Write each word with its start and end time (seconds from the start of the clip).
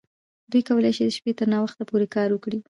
دوی 0.51 0.61
کولی 0.69 0.91
شي 0.97 1.03
د 1.05 1.09
شپې 1.17 1.31
تر 1.39 1.47
ناوخته 1.53 1.83
پورې 1.89 2.07
کار 2.15 2.29
وکړي 2.31 2.59